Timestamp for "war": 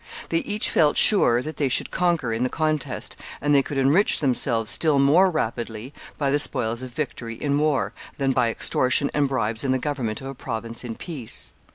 7.59-7.93